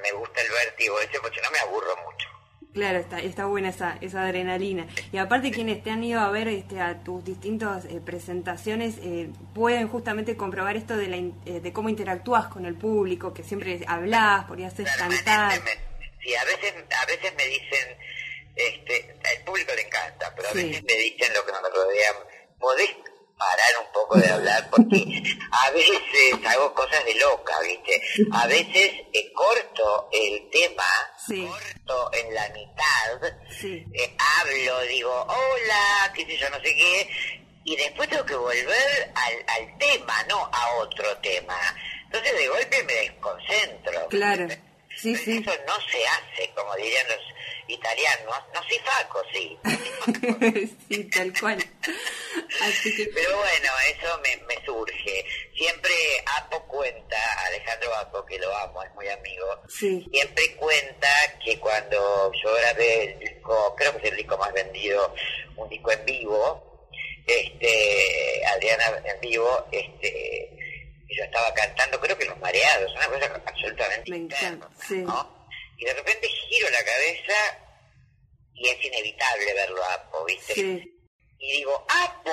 me 0.03 0.13
gusta 0.13 0.41
el 0.41 0.49
vértigo 0.51 1.01
ese 1.01 1.21
porque 1.21 1.41
no 1.41 1.51
me 1.51 1.59
aburro 1.59 1.97
mucho. 2.05 2.29
Claro, 2.73 3.01
está, 3.01 3.21
está 3.21 3.45
buena 3.45 3.69
esa, 3.69 3.99
esa 4.01 4.23
adrenalina. 4.23 4.87
Y 5.13 5.19
aparte 5.19 5.51
quienes 5.51 5.83
te 5.83 5.91
han 5.91 6.03
ido 6.03 6.21
a 6.21 6.31
ver 6.31 6.49
este, 6.49 6.81
a 6.81 7.05
tus 7.05 7.23
distintas 7.23 7.85
eh, 7.85 8.01
presentaciones 8.03 8.97
eh, 9.03 9.29
pueden 9.55 9.89
justamente 9.89 10.39
comprobar 10.39 10.77
esto 10.77 10.97
de, 10.97 11.09
la, 11.09 11.61
de 11.61 11.73
cómo 11.73 11.91
interactúas 11.91 12.47
con 12.47 12.65
el 12.65 12.75
público, 12.75 13.35
que 13.35 13.43
siempre 13.43 13.81
hablas, 13.87 14.47
podrías 14.47 14.73
cantar. 14.73 15.53
sí, 16.23 16.35
a 16.35 16.45
veces, 16.45 16.75
a 16.99 17.07
veces 17.07 17.35
me 17.37 17.47
dicen, 17.47 17.99
este, 18.57 19.17
al 19.37 19.45
público 19.45 19.73
le 19.75 19.83
encanta, 19.83 20.33
pero 20.35 20.49
a 20.49 20.53
veces 20.53 20.83
me 20.83 20.95
dicen 20.95 21.33
lo 21.35 21.45
que 21.45 21.53
nos 21.53 21.63
rodean, 21.63 22.15
podés 22.59 22.91
parar 23.43 23.87
un 23.87 23.93
poco 23.93 24.19
de 24.19 24.31
hablar 24.31 24.71
porque 24.71 25.23
a 25.51 25.71
veces 25.71 26.47
hago 26.47 26.75
cosas 26.75 27.05
de 27.05 27.15
loca, 27.17 27.55
¿viste? 27.61 28.03
A 28.33 28.47
veces 28.47 28.93
eh, 29.13 29.33
corto 29.33 30.09
el 30.13 30.49
tema, 30.51 30.85
corto 31.27 32.11
en 32.13 32.35
la 32.35 32.49
mitad, 32.51 33.35
eh, 33.65 34.17
hablo, 34.19 34.81
digo, 34.83 35.27
hola, 35.29 36.13
qué 36.15 36.25
sé 36.25 36.37
yo, 36.37 36.51
no 36.51 36.57
sé 36.57 36.75
qué, 36.75 37.11
y 37.65 37.77
después 37.77 38.09
tengo 38.09 38.25
que 38.25 38.35
volver 38.35 39.13
al, 39.15 39.45
al 39.47 39.79
tema, 39.79 40.25
no 40.29 40.49
a 40.53 40.75
otro 40.79 41.17
tema. 41.19 41.59
Entonces 42.05 42.33
de 42.37 42.49
golpe 42.49 42.83
me 42.85 42.93
desconcentro. 42.93 44.09
Claro. 44.09 44.49
Sí, 44.97 45.17
sí. 45.17 45.39
Eso 45.39 45.53
no 45.67 45.75
se 45.91 46.07
hace, 46.07 46.53
como 46.55 46.75
dirían 46.77 47.07
los 47.09 47.42
italianos, 47.73 48.37
no 48.55 48.63
si 48.69 48.79
faco, 48.79 49.23
sí. 49.33 49.59
sí, 50.89 51.05
tal 51.11 51.33
cual. 51.39 51.59
Pero 53.15 53.37
bueno, 53.37 53.71
eso 53.89 54.21
me, 54.23 54.37
me 54.47 54.65
surge. 54.65 55.25
Siempre 55.57 55.93
Apo 56.39 56.67
cuenta, 56.67 57.17
Alejandro 57.47 57.95
Apo, 57.97 58.25
que 58.25 58.39
lo 58.39 58.55
amo, 58.57 58.83
es 58.83 58.95
muy 58.95 59.09
amigo, 59.09 59.63
siempre 59.69 60.55
cuenta 60.57 61.09
que 61.45 61.59
cuando 61.59 62.33
yo 62.43 62.55
grabé 62.55 63.05
el 63.05 63.19
disco, 63.19 63.75
creo 63.77 63.93
que 63.93 64.07
es 64.07 64.13
el 64.13 64.19
disco 64.19 64.37
más 64.39 64.53
vendido, 64.53 65.15
un 65.57 65.69
disco 65.69 65.93
en 65.93 66.05
vivo, 66.05 66.89
este, 67.27 68.43
Adriana 68.47 68.85
en 69.05 69.21
vivo, 69.21 69.67
este, 69.71 70.51
yo 71.09 71.25
estaba 71.25 71.53
cantando, 71.55 72.01
creo 72.01 72.17
que 72.17 72.25
Los 72.25 72.39
Mareados, 72.39 72.93
una 72.95 73.09
cosa 73.09 73.43
absolutamente 73.47 74.11
Me 74.11 74.17
interna, 74.19 74.69
¿no? 74.91 75.43
Y 75.77 75.85
de 75.85 75.95
repente 75.95 76.29
giro 76.29 76.69
la 76.71 76.85
cabeza 76.85 77.62
y 78.55 78.69
es 78.69 78.85
inevitable 78.85 79.55
verlo 79.55 79.83
a 79.85 79.95
Apo, 79.95 80.25
¿viste? 80.25 80.55
Sí. 80.55 80.99
Y 81.39 81.53
digo, 81.59 81.87
¡Apo! 81.89 82.31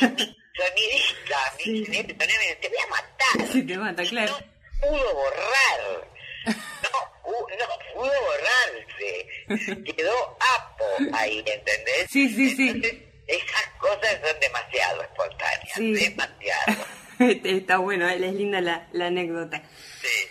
Y 0.00 1.70
mi 1.70 1.84
sonidista 1.86 2.58
te 2.60 2.68
voy 2.68 2.78
a 2.78 2.86
matar. 2.88 3.52
Sí, 3.52 3.62
te 3.62 3.76
mata, 3.78 4.02
claro. 4.04 4.38
No 4.38 4.88
pudo 4.88 5.14
borrar. 5.14 6.08
No, 6.46 6.90
no 7.24 7.94
pudo 7.94 8.12
borrarse. 8.20 9.84
Quedó 9.96 10.38
Apo 10.56 10.84
ahí, 11.14 11.38
¿entendés? 11.38 12.10
Sí, 12.10 12.28
sí, 12.28 12.54
sí. 12.56 12.82
esas 13.26 13.68
cosas 13.78 14.18
son 14.26 14.40
demasiado 14.40 15.02
espontáneas, 15.02 15.76
demasiado. 15.76 16.86
Está 17.44 17.78
bueno, 17.78 18.08
es 18.08 18.20
linda 18.20 18.60
la, 18.60 18.88
la 18.92 19.06
anécdota. 19.06 19.62
Sí. 20.00 20.28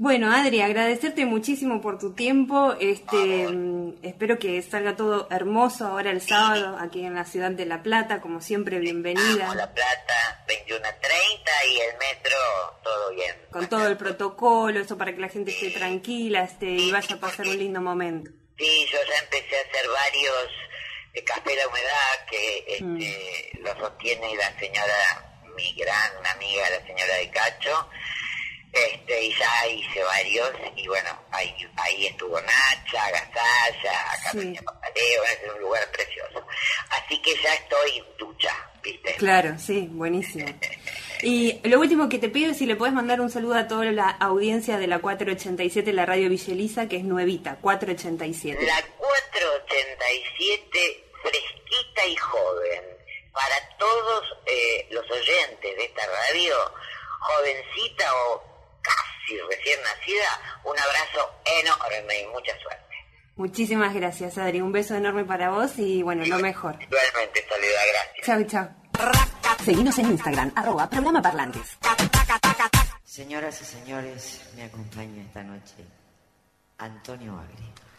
Bueno, 0.00 0.32
Adri, 0.32 0.62
agradecerte 0.62 1.26
muchísimo 1.26 1.82
por 1.82 1.98
tu 1.98 2.14
tiempo. 2.14 2.74
Este, 2.80 3.48
mm, 3.48 3.98
espero 4.02 4.38
que 4.38 4.62
salga 4.62 4.96
todo 4.96 5.28
hermoso 5.30 5.88
ahora 5.88 6.10
el 6.10 6.22
sábado 6.22 6.78
aquí 6.80 7.04
en 7.04 7.14
la 7.14 7.26
ciudad 7.26 7.50
de 7.50 7.66
La 7.66 7.82
Plata, 7.82 8.22
como 8.22 8.40
siempre, 8.40 8.78
bienvenida. 8.78 9.54
La 9.54 9.70
Plata, 9.70 10.42
21:30 10.48 11.50
y 11.68 11.80
el 11.80 11.98
metro, 11.98 12.38
todo 12.82 13.10
bien. 13.10 13.36
Con 13.50 13.68
todo 13.68 13.86
el 13.88 13.98
protocolo, 13.98 14.80
eso 14.80 14.96
para 14.96 15.14
que 15.14 15.20
la 15.20 15.28
gente 15.28 15.50
esté 15.50 15.68
tranquila, 15.68 16.44
este, 16.44 16.70
y 16.70 16.90
vaya 16.90 17.16
a 17.16 17.20
pasar 17.20 17.46
un 17.46 17.58
lindo 17.58 17.82
momento. 17.82 18.30
Sí, 18.56 18.86
yo 18.90 18.98
ya 19.06 19.22
empecé 19.22 19.54
a 19.54 19.68
hacer 19.68 19.86
varios 19.86 20.48
de 21.12 21.24
Café 21.24 21.56
La 21.56 21.68
Humedad 21.68 22.26
que 22.30 22.64
este, 22.68 23.58
mm. 23.58 23.64
lo 23.64 23.76
sostiene 23.78 24.34
la 24.34 24.58
señora, 24.58 25.42
mi 25.54 25.74
gran 25.74 26.26
amiga, 26.34 26.70
la 26.70 26.86
señora 26.86 27.16
de 27.16 27.28
Cacho 27.28 27.90
este, 28.72 29.24
y 29.24 29.34
ya 29.34 29.66
hice 29.66 30.02
varios, 30.04 30.50
y 30.76 30.86
bueno, 30.86 31.10
ahí, 31.32 31.52
ahí 31.76 32.06
estuvo 32.06 32.40
Nacha, 32.40 33.10
Gasalla, 33.10 33.98
Camilla 34.24 34.62
Papaleo, 34.62 35.24
es 35.24 35.40
un 35.54 35.60
lugar 35.60 35.90
precioso. 35.90 36.46
Así 36.90 37.20
que 37.20 37.34
ya 37.42 37.52
estoy 37.54 38.04
ducha, 38.18 38.70
¿viste? 38.82 39.14
Claro, 39.14 39.58
sí, 39.58 39.88
buenísimo. 39.90 40.46
Y 41.22 41.60
lo 41.68 41.80
último 41.80 42.08
que 42.08 42.18
te 42.18 42.28
pido 42.28 42.52
es 42.52 42.58
si 42.58 42.66
le 42.66 42.76
puedes 42.76 42.94
mandar 42.94 43.20
un 43.20 43.30
saludo 43.30 43.56
a 43.56 43.66
toda 43.66 43.84
la 43.86 44.08
audiencia 44.08 44.78
de 44.78 44.86
la 44.86 45.00
487, 45.00 45.92
la 45.92 46.06
radio 46.06 46.28
Villeliza, 46.28 46.88
que 46.88 46.96
es 46.96 47.04
nuevita, 47.04 47.56
487. 47.56 48.64
La 48.64 48.80
487, 48.96 51.04
fresquita 51.22 52.06
y 52.06 52.16
joven. 52.16 52.84
Para 53.32 53.76
todos 53.78 54.24
eh, 54.46 54.86
los 54.90 55.10
oyentes 55.10 55.76
de 55.76 55.84
esta 55.84 56.02
radio, 56.06 56.54
jovencita 57.20 58.14
o 58.14 58.49
casi 58.82 59.38
recién 59.48 59.78
nacida, 59.82 60.60
un 60.64 60.78
abrazo 60.78 61.34
enorme 61.60 62.20
y 62.20 62.26
mucha 62.28 62.52
suerte. 62.60 62.84
Muchísimas 63.36 63.94
gracias, 63.94 64.36
Adri. 64.38 64.60
Un 64.60 64.72
beso 64.72 64.94
enorme 64.94 65.24
para 65.24 65.50
vos 65.50 65.78
y 65.78 66.02
bueno, 66.02 66.24
lo 66.26 66.38
mejor. 66.38 66.76
Igualmente, 66.80 67.46
saluda, 67.48 67.80
gracias. 67.92 68.26
Chau, 68.26 68.44
chau. 68.44 68.80
Seguimos 69.64 69.98
en 69.98 70.06
Instagram, 70.10 70.52
arroba 70.54 70.88
programa 70.88 71.22
parlantes. 71.22 71.78
Señoras 73.04 73.60
y 73.60 73.64
señores, 73.64 74.40
me 74.56 74.64
acompaña 74.64 75.22
esta 75.22 75.42
noche 75.42 75.84
Antonio 76.78 77.38
Agri. 77.38 77.89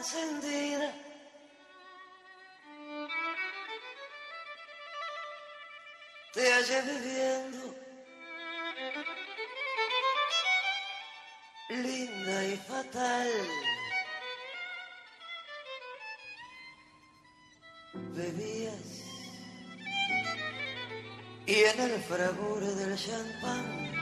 Encendida. 0.00 0.94
Te 6.32 6.52
hallé 6.52 6.82
viviendo. 6.90 7.74
Linda 11.68 12.44
y 12.44 12.56
fatal. 12.56 13.30
Bebías 17.92 18.88
y 21.46 21.54
en 21.64 21.80
el 21.80 22.00
fragor 22.02 22.60
del 22.60 22.96
champán 22.96 23.92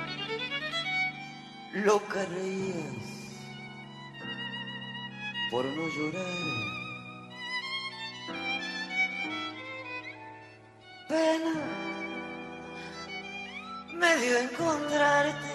lo 1.73 1.99
reías 2.27 3.18
por 5.51 5.65
no 5.65 5.89
llorar. 5.89 6.79
Pena 11.09 11.55
me 13.95 14.17
dio 14.19 14.39
encontrarte, 14.39 15.53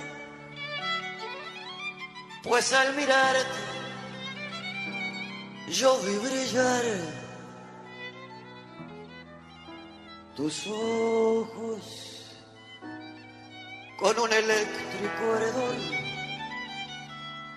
pues 2.43 2.73
al 2.73 2.95
mirarte 2.95 3.73
yo 5.69 5.97
vi 6.00 6.17
brillar 6.17 6.83
tus 10.35 10.67
ojos 10.67 12.35
con 14.00 14.19
un 14.19 14.33
eléctrico 14.33 15.35
heredor, 15.35 15.75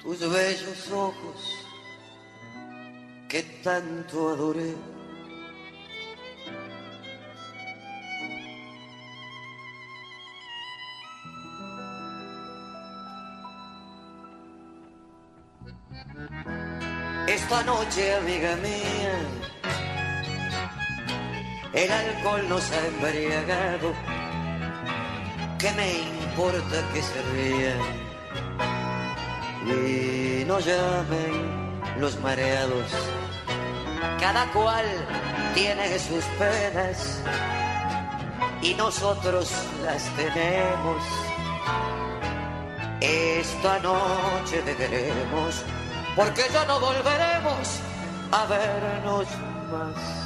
tus 0.03 0.21
bellos 0.21 0.91
ojos 0.93 1.66
que 3.29 3.43
tanto 3.63 4.29
adoré. 4.31 4.75
Esta 17.27 17.63
noche, 17.65 18.15
amiga 18.15 18.57
mía, 18.57 19.15
el 21.73 21.91
alcohol 21.91 22.49
nos 22.49 22.71
ha 22.71 22.87
embriagado. 22.87 23.93
¿Qué 25.59 25.73
me 25.73 25.99
importa 26.25 26.77
que 26.93 27.03
se 27.03 27.23
rían 27.33 27.81
y 29.67 30.45
no 30.45 30.61
llamen 30.61 31.66
los 32.01 32.19
mareados? 32.21 32.87
Cada 34.21 34.47
cual 34.53 34.85
tiene 35.55 35.99
sus 35.99 36.25
penas 36.39 37.23
y 38.63 38.75
nosotros 38.75 39.51
las 39.85 40.05
tenemos. 40.17 41.03
Esta 43.01 43.79
noche 43.81 44.63
beberemos 44.65 45.63
porque 46.17 46.43
ya 46.53 46.65
no 46.65 46.81
volveremos 46.81 47.81
a 48.33 48.47
vernos 48.47 49.27
más. 49.71 50.26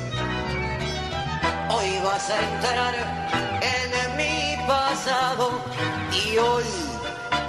Vas 2.11 2.29
a 2.29 2.41
entrar 2.41 2.93
en 3.61 4.17
mi 4.17 4.67
pasado 4.67 5.61
y 6.11 6.37
hoy 6.37 6.65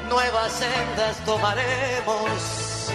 nuevas 0.09 0.53
sendas 0.53 1.17
tomaremos. 1.25 2.93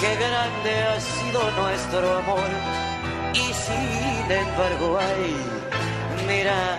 Qué 0.00 0.14
grande 0.14 0.82
ha 0.82 0.98
sido 0.98 1.50
nuestro 1.60 2.16
amor 2.16 2.48
y 3.34 3.52
sin 3.52 4.32
embargo, 4.32 4.98
ay, 4.98 5.36
mira 6.26 6.78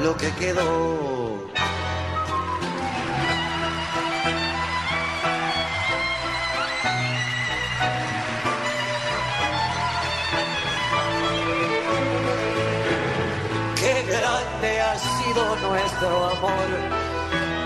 lo 0.00 0.16
que 0.16 0.30
quedó. 0.34 1.17
Nuestro 16.00 16.26
amor 16.26 16.68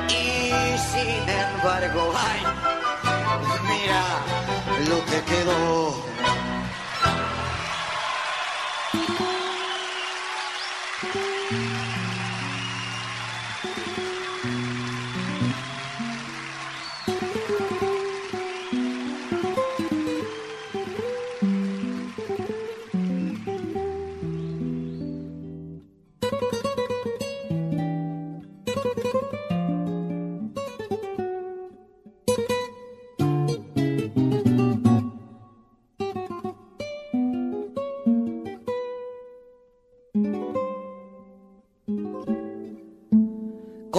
y 0.09 0.79
sin 0.79 1.29
embargo, 1.29 2.13
ay, 2.17 2.41
mira 3.69 4.03
lo 4.89 5.05
que 5.05 5.23
quedó. 5.25 6.12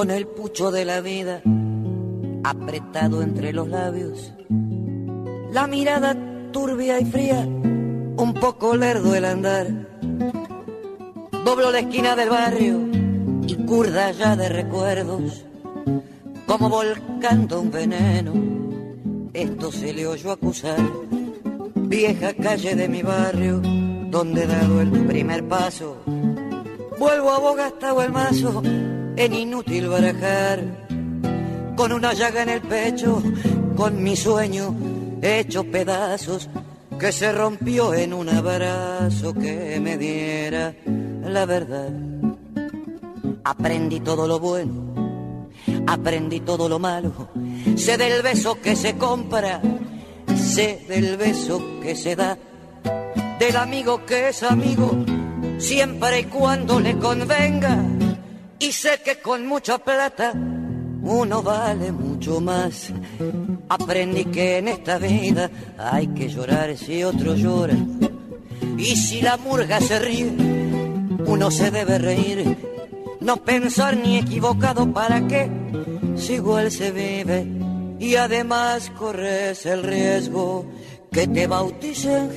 Con 0.04 0.12
el 0.12 0.28
pucho 0.28 0.70
de 0.70 0.84
la 0.84 1.00
vida 1.00 1.42
apretado 2.44 3.22
entre 3.22 3.54
los 3.54 3.70
labios, 3.70 4.34
la 5.50 5.66
mirada 5.66 6.14
turbia 6.52 7.00
y 7.00 7.06
fría, 7.06 7.40
un 7.40 8.34
poco 8.34 8.76
lerdo 8.76 9.16
el 9.16 9.24
andar. 9.24 9.66
Doblo 11.46 11.72
la 11.72 11.80
esquina 11.80 12.18
del 12.18 12.30
barrio 12.30 12.82
y 13.48 13.56
curda 13.66 14.12
ya 14.12 14.36
de 14.36 14.50
recuerdos, 14.50 15.46
como 16.48 16.68
volcando 16.68 17.62
un 17.62 17.72
veneno. 17.72 18.34
Esto 19.32 19.72
se 19.72 19.94
le 19.94 20.06
oyó 20.06 20.34
acusar, 20.34 20.82
vieja 21.76 22.34
calle 22.34 22.76
de 22.76 22.90
mi 22.90 23.04
barrio, 23.04 23.62
donde 24.10 24.44
he 24.44 24.48
dado 24.48 24.82
el 24.82 24.92
primer 25.06 25.48
paso. 25.48 25.96
Vuelvo 27.00 27.32
a 27.32 27.40
Bogastá 27.40 27.94
o 27.94 28.02
el 28.02 28.12
mazo, 28.12 28.62
en 29.16 29.34
inútil 29.34 29.88
barajar, 29.88 30.64
con 31.76 31.92
una 31.92 32.14
llaga 32.14 32.44
en 32.44 32.50
el 32.50 32.62
pecho, 32.62 33.22
con 33.76 34.02
mi 34.02 34.16
sueño 34.16 34.76
hecho 35.22 35.64
pedazos, 35.64 36.50
que 37.00 37.12
se 37.12 37.32
rompió 37.32 37.94
en 37.94 38.14
un 38.14 38.30
abrazo 38.30 39.34
que 39.34 39.80
me 39.82 39.98
diera 39.98 40.74
la 41.24 41.46
verdad. 41.46 41.92
Aprendí 43.44 44.00
todo 44.00 44.28
lo 44.28 44.40
bueno, 44.40 45.50
aprendí 45.88 46.40
todo 46.40 46.70
lo 46.70 46.80
malo. 46.80 47.30
Sé 47.76 47.98
del 47.98 48.22
beso 48.22 48.60
que 48.62 48.76
se 48.76 48.96
compra, 48.98 49.62
sé 50.36 50.86
del 50.88 51.18
beso 51.18 51.62
que 51.82 51.96
se 51.96 52.16
da, 52.16 52.38
del 53.40 53.58
amigo 53.58 54.06
que 54.06 54.30
es 54.30 54.44
amigo, 54.44 54.92
siempre 55.58 56.22
y 56.22 56.24
cuando 56.26 56.80
le 56.80 56.98
convenga. 56.98 57.84
Y 58.64 58.72
sé 58.72 59.02
que 59.04 59.20
con 59.20 59.46
mucha 59.46 59.78
plata 59.78 60.32
uno 61.04 61.44
vale 61.44 61.92
mucho 61.92 62.40
más. 62.40 62.94
Aprendí 63.68 64.24
que 64.24 64.60
en 64.60 64.70
esta 64.70 64.98
vida 65.00 65.52
hay 65.78 66.08
que 66.08 66.30
llorar 66.30 66.78
si 66.78 67.04
otro 67.04 67.36
llora. 67.36 67.76
Y 68.78 68.96
si 68.96 69.22
la 69.22 69.36
murga 69.36 69.82
se 69.82 70.00
ríe, 70.00 70.32
uno 71.26 71.52
se 71.52 71.72
debe 71.72 71.98
reír 71.98 72.58
no 73.20 73.36
pensar 73.44 73.98
ni 73.98 74.18
equivocado 74.18 74.94
para 74.94 75.28
qué, 75.28 75.50
si 76.16 76.36
igual 76.36 76.72
se 76.72 76.92
vive 76.92 77.46
y 78.00 78.16
además 78.16 78.90
corres 78.98 79.66
el 79.66 79.84
riesgo 79.84 80.66
que 81.12 81.28
te 81.28 81.48
bauticen 81.48 82.30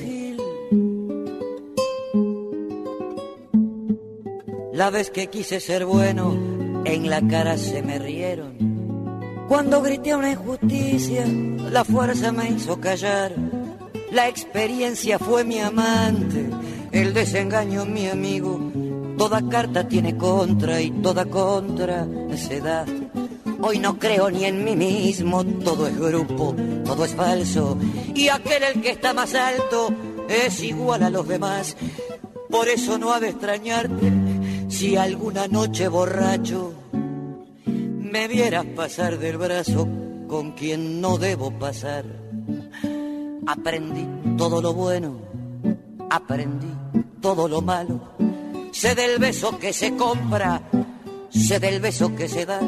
La 4.77 4.91
vez 4.91 5.09
que 5.09 5.25
quise 5.25 5.59
ser 5.59 5.87
bueno, 5.87 6.37
en 6.85 7.09
la 7.09 7.19
cara 7.27 7.57
se 7.57 7.81
me 7.81 7.97
rieron. 7.97 9.47
Cuando 9.47 9.81
grité 9.81 10.15
una 10.15 10.29
injusticia, 10.29 11.25
la 11.25 11.83
fuerza 11.83 12.31
me 12.31 12.51
hizo 12.51 12.79
callar. 12.79 13.33
La 14.11 14.27
experiencia 14.27 15.17
fue 15.17 15.43
mi 15.43 15.57
amante, 15.57 16.45
el 16.91 17.15
desengaño 17.15 17.87
mi 17.87 18.07
amigo 18.07 18.71
Toda 19.17 19.41
carta 19.49 19.87
tiene 19.87 20.15
contra 20.15 20.79
y 20.79 20.91
toda 20.91 21.25
contra 21.25 22.07
se 22.35 22.61
da. 22.61 22.85
Hoy 23.59 23.79
no 23.79 23.97
creo 23.97 24.29
ni 24.29 24.45
en 24.45 24.63
mí 24.63 24.75
mismo, 24.75 25.43
todo 25.43 25.87
es 25.87 25.97
grupo, 25.97 26.55
todo 26.85 27.03
es 27.03 27.15
falso. 27.15 27.79
Y 28.13 28.29
aquel 28.29 28.61
el 28.61 28.81
que 28.83 28.91
está 28.91 29.15
más 29.15 29.33
alto 29.33 29.89
es 30.29 30.61
igual 30.61 31.01
a 31.01 31.09
los 31.09 31.27
demás. 31.27 31.75
Por 32.51 32.69
eso 32.69 32.99
no 32.99 33.11
ha 33.11 33.19
de 33.19 33.29
extrañarte 33.29 34.26
si 34.77 34.95
alguna 34.95 35.47
noche 35.47 35.87
borracho 35.87 36.73
me 37.65 38.27
vieras 38.27 38.65
pasar 38.75 39.17
del 39.17 39.37
brazo 39.37 39.87
con 40.27 40.51
quien 40.51 41.01
no 41.01 41.17
debo 41.17 41.51
pasar. 41.51 42.05
Aprendí 43.47 44.05
todo 44.37 44.61
lo 44.61 44.73
bueno, 44.73 45.19
aprendí 46.09 46.73
todo 47.21 47.47
lo 47.47 47.61
malo 47.61 48.17
sé 48.77 48.93
del 48.93 49.17
beso 49.17 49.57
que 49.57 49.73
se 49.73 49.95
compra, 49.95 50.61
sé 51.29 51.59
del 51.59 51.79
beso 51.79 52.15
que 52.15 52.27
se 52.27 52.45
da, 52.45 52.59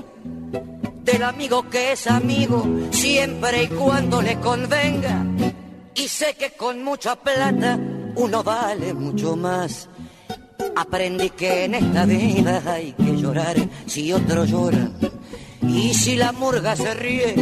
del 1.03 1.23
amigo 1.23 1.69
que 1.69 1.91
es 1.91 2.07
amigo 2.07 2.65
siempre 2.89 3.63
y 3.63 3.67
cuando 3.67 4.19
le 4.21 4.39
convenga. 4.39 5.23
Y 5.93 6.07
sé 6.07 6.33
que 6.33 6.51
con 6.51 6.83
mucha 6.83 7.15
plata 7.15 7.77
uno 8.15 8.43
vale 8.43 8.93
mucho 8.93 9.35
más. 9.35 9.87
Aprendí 10.79 11.29
que 11.31 11.65
en 11.65 11.75
esta 11.75 12.05
vida 12.05 12.63
hay 12.65 12.93
que 12.93 13.17
llorar 13.17 13.57
si 13.85 14.13
otro 14.13 14.45
llora. 14.45 14.89
Y 15.61 15.93
si 15.93 16.15
la 16.15 16.31
murga 16.31 16.73
se 16.77 16.93
ríe, 16.93 17.35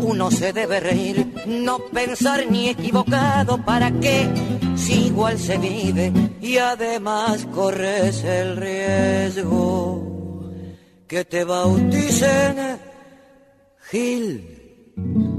uno 0.00 0.28
se 0.32 0.52
debe 0.52 0.80
reír, 0.80 1.24
no 1.46 1.78
pensar 1.78 2.50
ni 2.50 2.68
equivocado, 2.68 3.64
¿para 3.64 3.92
qué? 4.00 4.28
Si 4.74 5.06
igual 5.06 5.38
se 5.38 5.56
vive 5.56 6.12
y 6.40 6.58
además 6.58 7.46
corres 7.54 8.24
el 8.24 8.56
riesgo 8.56 10.50
que 11.06 11.24
te 11.24 11.44
bauticen 11.44 12.80
Gil. 13.88 15.37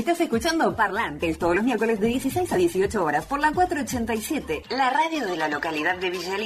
Estás 0.00 0.18
escuchando 0.22 0.74
Parlantes 0.74 1.38
todos 1.38 1.54
los 1.54 1.62
miércoles 1.62 2.00
de 2.00 2.06
16 2.06 2.50
a 2.50 2.56
18 2.56 3.04
horas 3.04 3.26
por 3.26 3.38
la 3.38 3.52
487, 3.52 4.62
la 4.70 4.88
radio 4.88 5.26
de 5.26 5.36
la 5.36 5.46
localidad 5.48 5.98
de 5.98 6.08
Villa 6.08 6.38